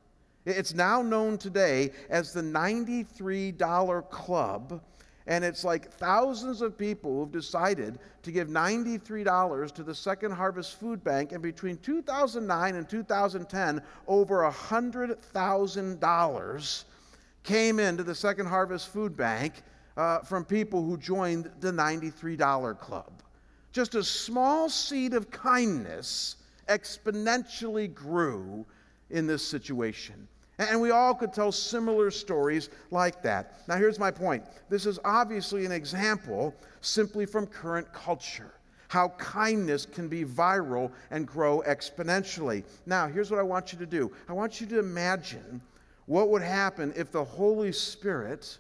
[0.47, 4.81] It's now known today as the $93 Club
[5.29, 10.79] and it's like thousands of people who've decided to give $93 to the Second Harvest
[10.79, 11.33] Food Bank.
[11.33, 16.85] And between 2009 and 2010, over $100,000
[17.43, 19.55] came into the Second Harvest Food Bank
[19.97, 23.11] uh, from people who joined the $93 Club.
[23.73, 26.37] Just a small seed of kindness
[26.69, 28.65] exponentially grew
[29.11, 30.27] in this situation.
[30.59, 33.61] And we all could tell similar stories like that.
[33.69, 38.53] Now, here's my point this is obviously an example simply from current culture.
[38.89, 42.63] How kindness can be viral and grow exponentially.
[42.87, 45.61] Now, here's what I want you to do I want you to imagine
[46.07, 48.59] what would happen if the Holy Spirit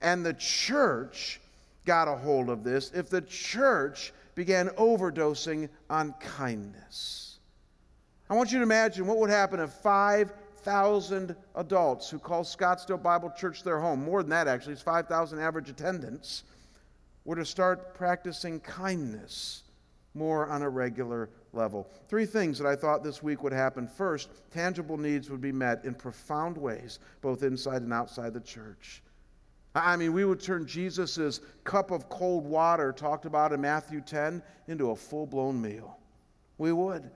[0.00, 1.40] and the church
[1.84, 7.38] got a hold of this, if the church began overdosing on kindness.
[8.28, 10.32] I want you to imagine what would happen if five
[10.64, 15.38] 5,000 adults who call Scottsdale Bible Church their home, more than that actually, it's 5,000
[15.38, 16.44] average attendance,
[17.26, 19.64] were to start practicing kindness
[20.14, 21.90] more on a regular level.
[22.08, 23.86] Three things that I thought this week would happen.
[23.86, 29.02] First, tangible needs would be met in profound ways, both inside and outside the church.
[29.74, 34.42] I mean, we would turn Jesus' cup of cold water, talked about in Matthew 10,
[34.68, 35.98] into a full blown meal.
[36.56, 37.10] We would.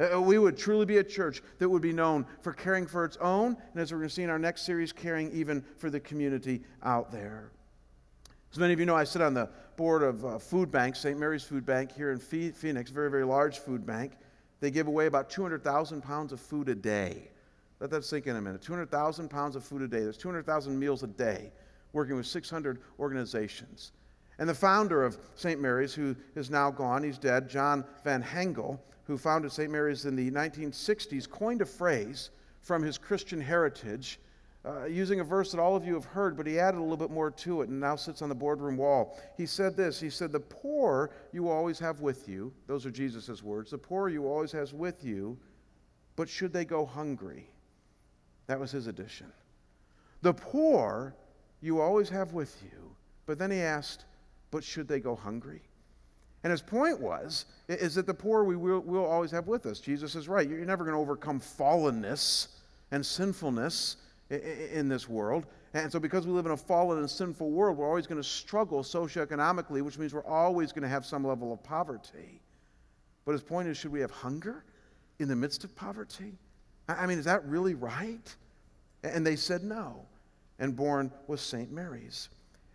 [0.00, 3.04] Uh, uh, we would truly be a church that would be known for caring for
[3.04, 5.90] its own, and as we're going to see in our next series, caring even for
[5.90, 7.50] the community out there.
[8.50, 11.18] As many of you know, I sit on the board of uh, food bank, St.
[11.18, 14.12] Mary's Food Bank here in Phoenix, very, very large food bank.
[14.60, 17.30] They give away about 200,000 pounds of food a day.
[17.78, 18.60] Let that sink in a minute.
[18.60, 20.00] 200,000 pounds of food a day.
[20.00, 21.52] There's 200,000 meals a day,
[21.92, 23.92] working with 600 organizations.
[24.38, 25.60] And the founder of St.
[25.60, 28.78] Mary's, who is now gone, he's dead, John Van Hengel,
[29.10, 29.70] who founded St.
[29.70, 32.30] Mary's in the 1960s, coined a phrase
[32.62, 34.20] from his Christian heritage
[34.64, 36.96] uh, using a verse that all of you have heard, but he added a little
[36.96, 39.18] bit more to it and now sits on the boardroom wall.
[39.36, 43.42] He said this He said, The poor you always have with you, those are Jesus'
[43.42, 45.38] words, the poor you always has with you,
[46.14, 47.48] but should they go hungry?
[48.46, 49.32] That was his addition.
[50.22, 51.16] The poor
[51.60, 52.94] you always have with you,
[53.26, 54.04] but then he asked,
[54.50, 55.62] But should they go hungry?
[56.42, 59.78] And his point was, is that the poor we will, will always have with us.
[59.78, 60.48] Jesus is right.
[60.48, 62.48] You're never going to overcome fallenness
[62.90, 63.96] and sinfulness
[64.30, 65.46] in this world.
[65.74, 68.26] And so, because we live in a fallen and sinful world, we're always going to
[68.26, 72.40] struggle socioeconomically, which means we're always going to have some level of poverty.
[73.24, 74.64] But his point is should we have hunger
[75.18, 76.38] in the midst of poverty?
[76.88, 78.34] I mean, is that really right?
[79.04, 80.06] And they said no.
[80.58, 81.70] And born was St.
[81.70, 82.28] Mary's.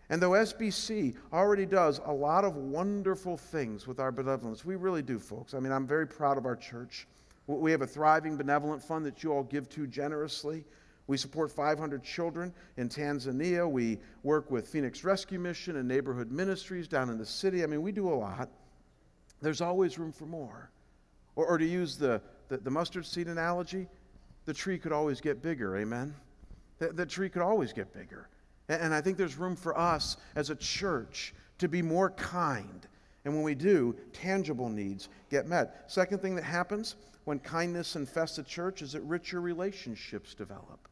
[0.08, 5.02] And though SBC already does a lot of wonderful things with our benevolence, we really
[5.02, 5.52] do, folks.
[5.52, 7.08] I mean, I'm very proud of our church.
[7.48, 10.64] We have a thriving benevolent fund that you all give to generously.
[11.08, 13.68] We support 500 children in Tanzania.
[13.68, 17.62] We work with Phoenix Rescue Mission and neighborhood ministries down in the city.
[17.62, 18.48] I mean, we do a lot.
[19.40, 20.70] There's always room for more.
[21.36, 23.86] Or, or to use the, the, the, mustard seed analogy,
[24.46, 26.14] the tree could always get bigger, amen?
[26.78, 28.28] The, the tree could always get bigger.
[28.68, 32.86] And I think there's room for us as a church to be more kind.
[33.24, 35.90] And when we do, tangible needs get met.
[35.90, 40.88] Second thing that happens when kindness infests a church is that richer relationships develop.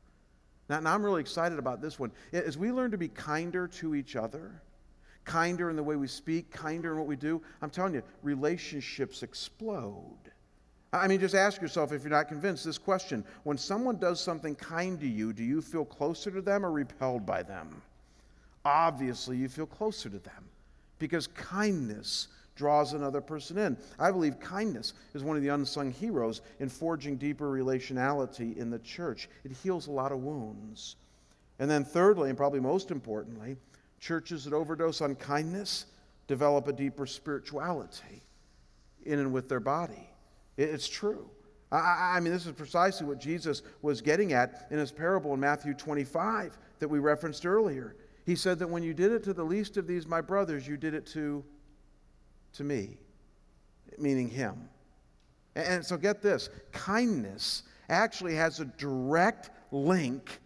[0.68, 2.10] Now, now, I'm really excited about this one.
[2.32, 4.62] As we learn to be kinder to each other,
[5.24, 9.22] kinder in the way we speak, kinder in what we do, I'm telling you, relationships
[9.22, 10.32] explode.
[10.94, 14.54] I mean, just ask yourself if you're not convinced this question when someone does something
[14.54, 17.82] kind to you, do you feel closer to them or repelled by them?
[18.64, 20.44] Obviously, you feel closer to them
[20.98, 23.76] because kindness draws another person in.
[23.98, 28.78] I believe kindness is one of the unsung heroes in forging deeper relationality in the
[28.78, 29.28] church.
[29.44, 30.94] It heals a lot of wounds.
[31.58, 33.56] And then, thirdly, and probably most importantly,
[33.98, 35.86] churches that overdose on kindness
[36.28, 38.22] develop a deeper spirituality
[39.04, 40.08] in and with their body.
[40.56, 41.28] It's true.
[41.72, 45.40] I, I, mean, this is precisely what Jesus was getting at in his parable in
[45.40, 47.96] Matthew 25 that we referenced earlier.
[48.24, 50.76] He said that when you did it to the least of these, my brothers, you
[50.76, 51.44] did it to,
[52.54, 52.96] to me,
[53.98, 54.68] meaning him.
[55.56, 60.40] And, and so get this kindness actually has a direct link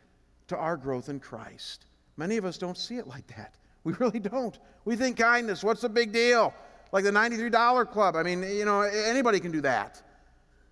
[0.48, 1.84] to our growth in Christ.
[2.16, 3.54] Many of us don't see it like that.
[3.84, 4.58] We really don't.
[4.84, 6.52] We think kindness, what's the big deal?
[6.92, 8.16] Like the $93 club.
[8.16, 10.02] I mean, you know, anybody can do that.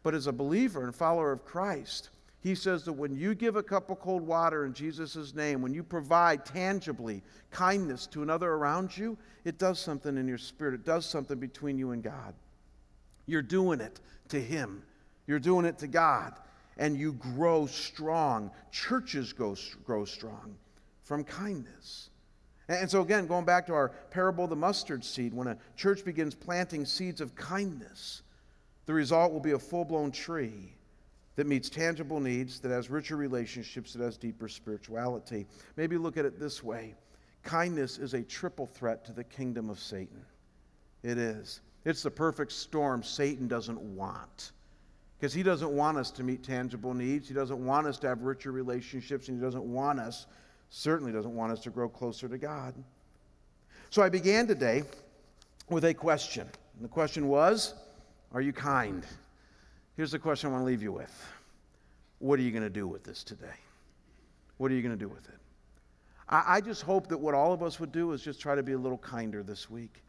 [0.03, 2.11] But as a believer and follower of Christ,
[2.41, 5.75] he says that when you give a cup of cold water in Jesus' name, when
[5.75, 10.75] you provide tangibly kindness to another around you, it does something in your spirit.
[10.75, 12.35] It does something between you and God.
[13.27, 14.85] You're doing it to Him,
[15.27, 16.35] you're doing it to God,
[16.79, 18.53] and you grow strong.
[18.71, 20.55] Churches go, grow strong
[21.03, 22.11] from kindness.
[22.69, 26.05] And so, again, going back to our parable of the mustard seed, when a church
[26.05, 28.23] begins planting seeds of kindness,
[28.87, 30.73] the result will be a full blown tree
[31.37, 35.47] that meets tangible needs, that has richer relationships, that has deeper spirituality.
[35.77, 36.95] Maybe look at it this way
[37.43, 40.25] kindness is a triple threat to the kingdom of Satan.
[41.05, 41.61] It is.
[41.85, 44.51] It's the perfect storm Satan doesn't want.
[45.17, 47.29] Because he doesn't want us to meet tangible needs.
[47.29, 50.27] He doesn't want us to have richer relationships, and he doesn't want us
[50.71, 52.75] certainly doesn't want us to grow closer to God.
[53.91, 54.83] So I began today
[55.71, 56.49] with a question.
[56.75, 57.75] And the question was
[58.33, 59.05] Are you kind?
[59.97, 61.27] Here's the question I want to leave you with
[62.19, 63.47] What are you going to do with this today?
[64.59, 65.39] What are you going to do with it?
[66.29, 68.63] I, I just hope that what all of us would do is just try to
[68.63, 70.03] be a little kinder this week.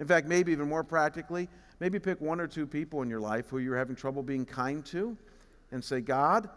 [0.00, 1.48] In fact, maybe even more practically,
[1.80, 4.84] maybe pick one or two people in your life who you're having trouble being kind
[4.86, 5.16] to
[5.70, 6.48] and say, God,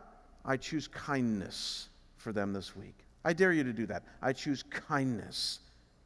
[0.46, 3.07] I choose kindness for them this week.
[3.24, 4.04] I dare you to do that.
[4.22, 5.60] I choose kindness.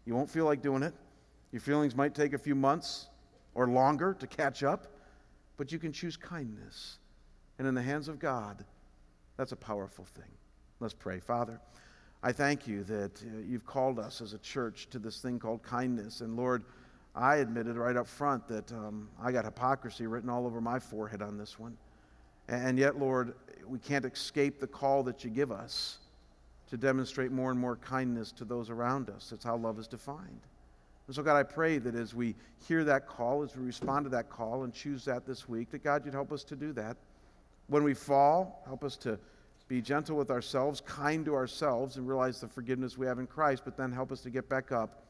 [0.05, 0.93] You won't feel like doing it.
[1.51, 3.07] Your feelings might take a few months
[3.53, 4.87] or longer to catch up,
[5.57, 6.97] but you can choose kindness.
[7.59, 8.63] And in the hands of God,
[9.37, 10.31] that's a powerful thing.
[10.79, 11.19] Let's pray.
[11.19, 11.59] Father,
[12.23, 15.61] I thank you that uh, you've called us as a church to this thing called
[15.63, 16.21] kindness.
[16.21, 16.63] And Lord,
[17.15, 21.21] I admitted right up front that um, I got hypocrisy written all over my forehead
[21.21, 21.77] on this one.
[22.47, 23.33] And yet, Lord,
[23.67, 25.99] we can't escape the call that you give us
[26.71, 29.27] to demonstrate more and more kindness to those around us.
[29.29, 30.39] That's how love is defined.
[31.05, 32.33] And so, God, I pray that as we
[32.65, 35.83] hear that call, as we respond to that call and choose that this week, that
[35.83, 36.95] God, you'd help us to do that.
[37.67, 39.19] When we fall, help us to
[39.67, 43.63] be gentle with ourselves, kind to ourselves, and realize the forgiveness we have in Christ,
[43.65, 45.03] but then help us to get back up,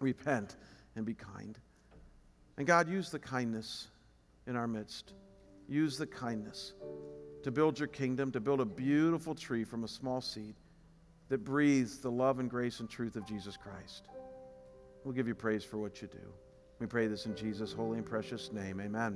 [0.00, 0.56] repent,
[0.96, 1.58] and be kind.
[2.58, 3.88] And God, use the kindness
[4.46, 5.14] in our midst.
[5.66, 6.74] Use the kindness
[7.42, 10.54] to build your kingdom, to build a beautiful tree from a small seed
[11.28, 14.08] that breathes the love and grace and truth of Jesus Christ.
[15.04, 16.32] We'll give you praise for what you do.
[16.78, 18.80] We pray this in Jesus' holy and precious name.
[18.80, 19.12] Amen.